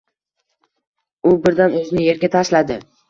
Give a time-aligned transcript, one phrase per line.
[1.31, 2.81] U birdan o’zini yerga tashladi…